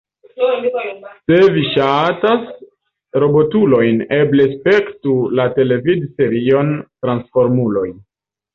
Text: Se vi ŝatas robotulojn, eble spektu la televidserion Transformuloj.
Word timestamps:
Se 1.31 1.35
vi 1.57 1.65
ŝatas 1.73 2.47
robotulojn, 3.25 4.01
eble 4.19 4.49
spektu 4.55 5.15
la 5.41 5.47
televidserion 5.61 6.75
Transformuloj. 7.07 7.89